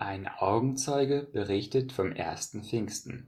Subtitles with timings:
[0.00, 3.26] Ein Augenzeuge berichtet vom ersten Pfingsten.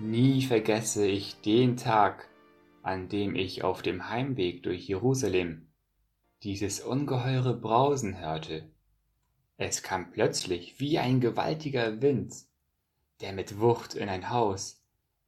[0.00, 2.28] Nie vergesse ich den Tag,
[2.82, 5.68] an dem ich auf dem Heimweg durch Jerusalem
[6.42, 8.68] dieses ungeheure Brausen hörte.
[9.56, 12.34] Es kam plötzlich wie ein gewaltiger Wind,
[13.20, 14.77] der mit Wucht in ein Haus,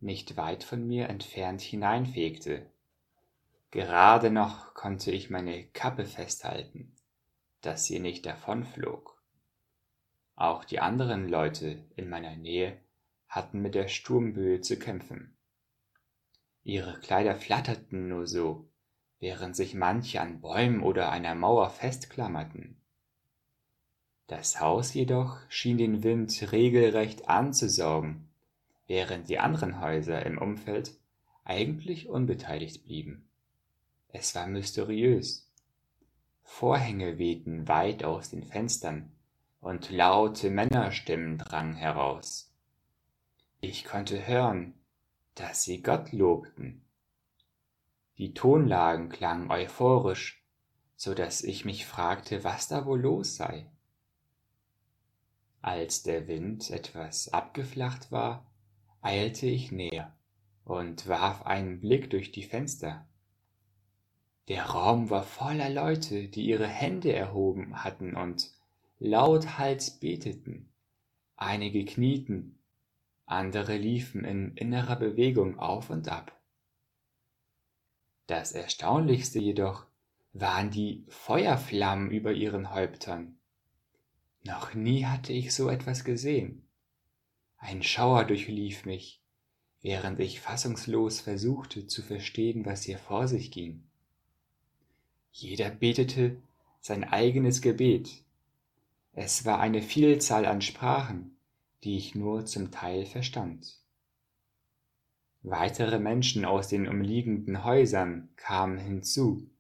[0.01, 2.71] nicht weit von mir entfernt hineinfegte.
[3.71, 6.97] Gerade noch konnte ich meine Kappe festhalten,
[7.61, 9.23] dass sie nicht davonflog.
[10.35, 12.81] Auch die anderen Leute in meiner Nähe
[13.29, 15.37] hatten mit der Sturmböe zu kämpfen.
[16.65, 18.69] Ihre Kleider flatterten nur so,
[19.19, 22.81] während sich manche an Bäumen oder einer Mauer festklammerten.
[24.27, 28.30] Das Haus jedoch schien den Wind regelrecht anzusaugen,
[28.91, 30.99] während die anderen Häuser im Umfeld
[31.45, 33.31] eigentlich unbeteiligt blieben.
[34.09, 35.49] Es war mysteriös.
[36.43, 39.13] Vorhänge wehten weit aus den Fenstern
[39.61, 42.53] und laute Männerstimmen drangen heraus.
[43.61, 44.75] Ich konnte hören,
[45.37, 46.83] dass sie Gott lobten.
[48.19, 50.45] Die Tonlagen klangen euphorisch,
[50.97, 53.71] so dass ich mich fragte, was da wohl los sei.
[55.63, 58.50] Als der Wind etwas abgeflacht war,
[59.01, 60.17] eilte ich näher
[60.65, 63.07] und warf einen Blick durch die Fenster.
[64.49, 68.51] Der Raum war voller Leute, die ihre Hände erhoben hatten und
[68.99, 70.69] lauthals beteten.
[71.37, 72.59] Einige knieten,
[73.27, 76.37] andere liefen in innerer Bewegung auf und ab.
[78.27, 79.87] Das Erstaunlichste jedoch
[80.33, 83.37] waren die Feuerflammen über ihren Häuptern.
[84.43, 86.63] Noch nie hatte ich so etwas gesehen.
[87.61, 89.21] Ein Schauer durchlief mich,
[89.83, 93.85] während ich fassungslos versuchte zu verstehen, was hier vor sich ging.
[95.31, 96.43] Jeder betete
[96.81, 98.25] sein eigenes Gebet.
[99.13, 101.37] Es war eine Vielzahl an Sprachen,
[101.85, 103.79] die ich nur zum Teil verstand.
[105.43, 109.51] Weitere Menschen aus den umliegenden Häusern kamen hinzu,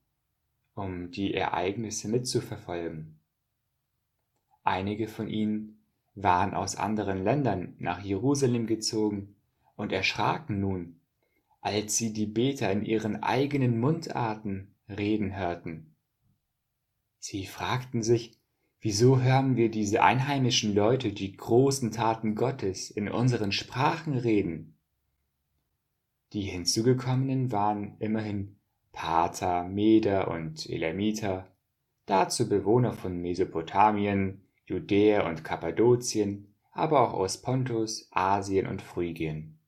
[0.74, 3.18] um die Ereignisse mitzuverfolgen.
[4.62, 5.79] Einige von ihnen
[6.22, 9.36] waren aus anderen Ländern nach Jerusalem gezogen
[9.76, 11.00] und erschraken nun,
[11.60, 15.94] als sie die Beter in ihren eigenen Mundarten reden hörten.
[17.18, 18.38] Sie fragten sich,
[18.82, 24.78] Wieso hören wir diese einheimischen Leute die großen Taten Gottes in unseren Sprachen reden?
[26.32, 28.56] Die hinzugekommenen waren immerhin
[28.92, 31.46] Pater, Meder und Elamiter,
[32.06, 39.58] dazu Bewohner von Mesopotamien, Judäa und Kappadokien, aber auch aus Pontus, Asien und Phrygien.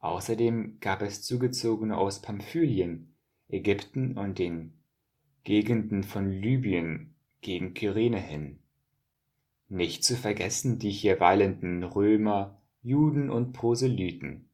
[0.00, 3.14] Außerdem gab es Zugezogene aus Pamphylien,
[3.48, 4.72] Ägypten und den
[5.44, 8.58] Gegenden von Libyen gegen Kyrene hin.
[9.68, 14.48] Nicht zu vergessen die hier weilenden Römer, Juden und Proselyten,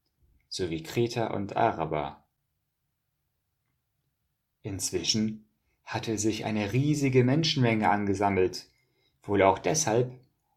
[0.50, 2.22] sowie Kreter und Araber.
[4.62, 5.46] Inzwischen
[5.84, 8.68] hatte sich eine riesige Menschenmenge angesammelt,
[9.28, 10.12] wohl auch deshalb,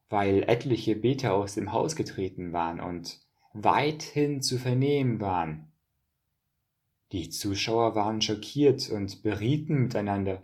[0.09, 3.21] weil etliche Beter aus dem Haus getreten waren und
[3.53, 5.71] weithin zu vernehmen waren.
[7.11, 10.43] Die Zuschauer waren schockiert und berieten miteinander,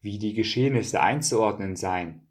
[0.00, 2.28] wie die Geschehnisse einzuordnen seien.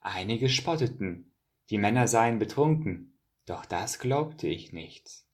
[0.00, 1.32] Einige spotteten,
[1.70, 5.24] die Männer seien betrunken, doch das glaubte ich nicht.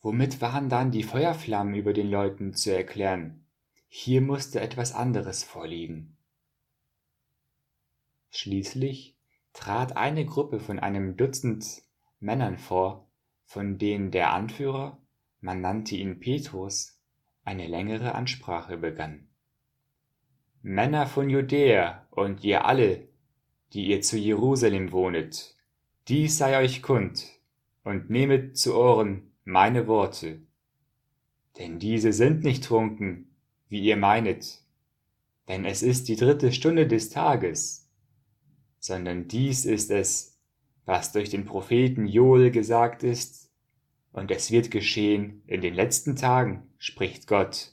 [0.00, 3.46] Womit waren dann die Feuerflammen über den Leuten zu erklären?
[3.88, 6.15] Hier musste etwas anderes vorliegen.
[8.46, 9.16] Schließlich
[9.54, 11.82] trat eine Gruppe von einem Dutzend
[12.20, 13.10] Männern vor,
[13.44, 15.02] von denen der Anführer,
[15.40, 16.96] man nannte ihn Petrus,
[17.42, 19.26] eine längere Ansprache begann.
[20.62, 23.08] Männer von Judäa und ihr alle,
[23.72, 25.56] die ihr zu Jerusalem wohnet,
[26.06, 27.26] dies sei euch kund,
[27.82, 30.40] und nehmet zu Ohren meine Worte.
[31.58, 33.28] Denn diese sind nicht trunken,
[33.68, 34.62] wie ihr meinet,
[35.48, 37.85] denn es ist die dritte Stunde des Tages,
[38.86, 40.38] sondern dies ist es,
[40.84, 43.50] was durch den Propheten Joel gesagt ist,
[44.12, 47.72] und es wird geschehen in den letzten Tagen, spricht Gott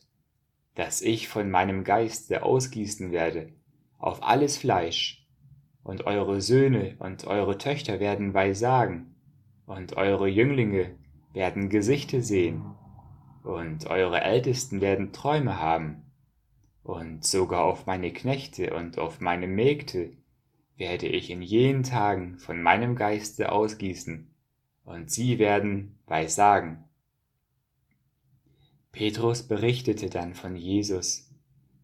[0.76, 3.50] dass ich von meinem Geiste ausgießen werde
[4.00, 5.26] auf alles Fleisch,
[5.84, 9.16] und eure Söhne und eure Töchter werden Weissagen,
[9.66, 10.96] und eure Jünglinge
[11.34, 12.64] werden Gesichte sehen,
[13.44, 16.12] und eure Ältesten werden Träume haben,
[16.84, 20.12] und sogar auf meine Knechte und auf meine Mägde
[20.78, 24.34] werde ich in jenen Tagen von meinem Geiste ausgießen,
[24.86, 26.84] und sie werden Weissagen.
[28.92, 31.32] Petrus berichtete dann von Jesus,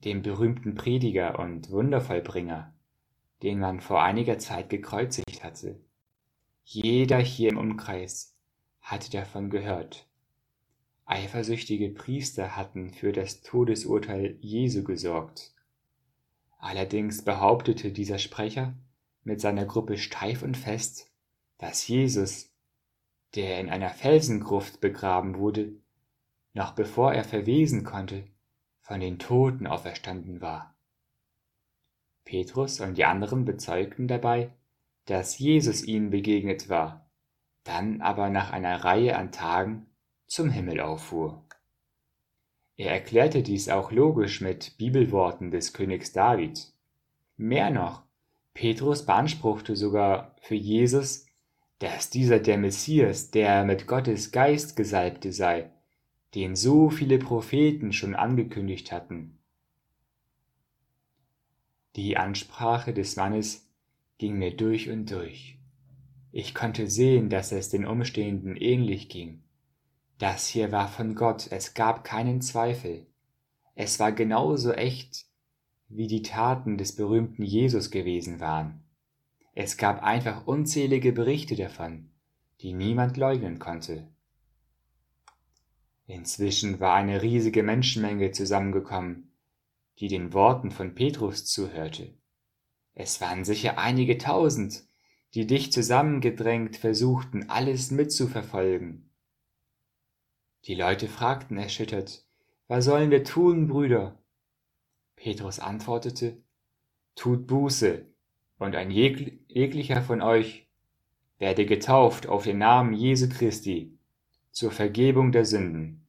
[0.04, 2.74] dem berühmten Prediger und Wundervollbringer,
[3.42, 5.80] den man vor einiger Zeit gekreuzigt hatte.
[6.64, 8.36] Jeder hier im Umkreis
[8.82, 10.08] hatte davon gehört.
[11.06, 15.56] Eifersüchtige Priester hatten für das Todesurteil Jesu gesorgt.
[16.60, 18.74] Allerdings behauptete dieser Sprecher
[19.24, 21.10] mit seiner Gruppe steif und fest,
[21.58, 22.54] dass Jesus,
[23.36, 25.74] der in einer Felsengruft begraben wurde,
[26.54, 28.28] noch bevor er verwesen konnte,
[28.82, 30.76] von den Toten auferstanden war.
[32.26, 34.52] Petrus und die anderen bezeugten dabei,
[35.06, 37.10] dass Jesus ihnen begegnet war,
[37.64, 39.88] dann aber nach einer Reihe an Tagen
[40.28, 41.46] zum Himmel auffuhr.
[42.80, 46.72] Er erklärte dies auch logisch mit Bibelworten des Königs David.
[47.36, 48.04] Mehr noch,
[48.54, 51.26] Petrus beanspruchte sogar für Jesus,
[51.80, 55.72] dass dieser der Messias, der mit Gottes Geist gesalbte sei,
[56.36, 59.38] den so viele Propheten schon angekündigt hatten.
[61.98, 63.70] Die Ansprache des Mannes
[64.20, 65.58] ging mir durch und durch.
[66.32, 69.44] Ich konnte sehen, dass es den Umstehenden ähnlich ging.
[70.20, 73.08] Das hier war von Gott, es gab keinen Zweifel.
[73.74, 75.26] Es war genauso echt,
[75.88, 78.84] wie die Taten des berühmten Jesus gewesen waren.
[79.56, 82.12] Es gab einfach unzählige Berichte davon,
[82.60, 84.10] die niemand leugnen konnte.
[86.06, 89.32] Inzwischen war eine riesige Menschenmenge zusammengekommen,
[90.00, 92.14] die den Worten von Petrus zuhörte.
[92.94, 94.84] Es waren sicher einige tausend,
[95.34, 99.09] die dicht zusammengedrängt versuchten, alles mitzuverfolgen.
[100.66, 102.26] Die Leute fragten erschüttert,
[102.68, 104.18] was sollen wir tun, Brüder?
[105.16, 106.38] Petrus antwortete,
[107.16, 108.06] Tut Buße,
[108.58, 110.68] und ein jeglicher von euch
[111.38, 113.98] werde getauft auf den Namen Jesu Christi
[114.52, 116.06] zur Vergebung der Sünden,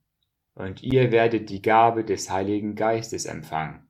[0.55, 3.87] und ihr werdet die Gabe des Heiligen Geistes empfangen.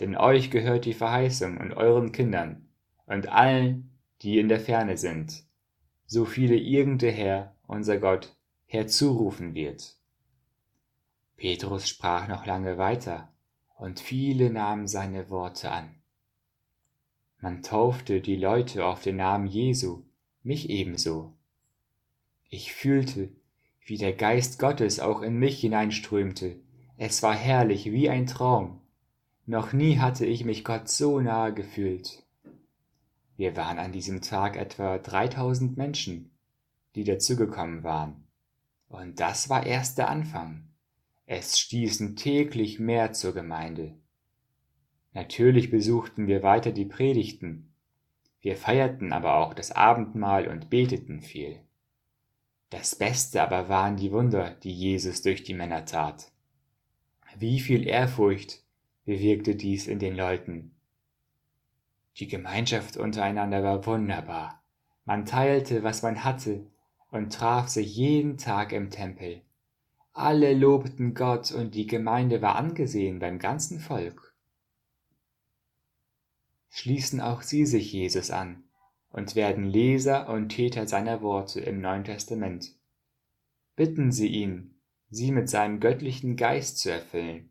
[0.00, 2.68] Denn euch gehört die Verheißung und euren Kindern
[3.06, 3.90] und allen,
[4.22, 5.44] die in der Ferne sind,
[6.06, 9.96] so viele irgend der Herr, unser Gott, herzurufen wird.
[11.36, 13.32] Petrus sprach noch lange weiter,
[13.76, 15.94] und viele nahmen seine Worte an.
[17.40, 20.02] Man taufte die Leute auf den Namen Jesu,
[20.42, 21.34] mich ebenso.
[22.48, 23.30] Ich fühlte,
[23.84, 26.56] wie der Geist Gottes auch in mich hineinströmte.
[26.96, 28.80] Es war herrlich wie ein Traum.
[29.44, 32.24] Noch nie hatte ich mich Gott so nahe gefühlt.
[33.36, 36.30] Wir waren an diesem Tag etwa 3000 Menschen,
[36.94, 38.25] die dazugekommen waren.
[38.88, 40.68] Und das war erst der Anfang.
[41.26, 43.94] Es stießen täglich mehr zur Gemeinde.
[45.12, 47.72] Natürlich besuchten wir weiter die Predigten.
[48.40, 51.60] Wir feierten aber auch das Abendmahl und beteten viel.
[52.70, 56.30] Das Beste aber waren die Wunder, die Jesus durch die Männer tat.
[57.38, 58.62] Wie viel Ehrfurcht
[59.04, 60.74] bewirkte dies in den Leuten.
[62.18, 64.62] Die Gemeinschaft untereinander war wunderbar.
[65.04, 66.66] Man teilte, was man hatte,
[67.10, 69.42] und traf sich jeden Tag im Tempel.
[70.12, 74.34] Alle lobten Gott und die Gemeinde war angesehen beim ganzen Volk.
[76.70, 78.64] Schließen auch sie sich Jesus an
[79.10, 82.74] und werden Leser und Täter seiner Worte im Neuen Testament.
[83.76, 84.74] Bitten Sie ihn,
[85.10, 87.50] sie mit seinem göttlichen Geist zu erfüllen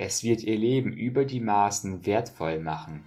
[0.00, 3.02] es wird ihr Leben über die Maßen wertvoll machen.